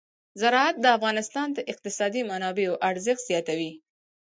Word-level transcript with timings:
زراعت 0.41 0.75
د 0.81 0.85
افغانستان 0.97 1.47
د 1.53 1.59
اقتصادي 1.71 2.21
منابعو 2.31 2.81
ارزښت 2.89 3.23
زیاتوي. 3.29 3.71